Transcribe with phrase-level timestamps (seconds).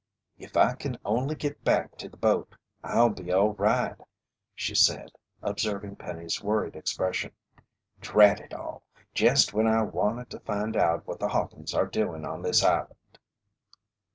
[0.39, 3.95] "If I kin only git back to the boat, I'll be all right,"
[4.55, 5.11] she said,
[5.43, 7.33] observing Penny's worried expression.
[7.99, 8.81] "Drat it all!
[9.13, 13.19] Jest when I wanted to find out what the Hawkins' are doin' on this island!"